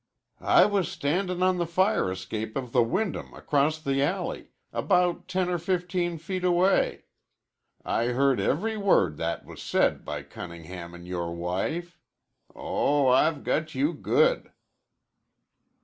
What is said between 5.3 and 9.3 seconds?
or fifteen feet away. I heard every word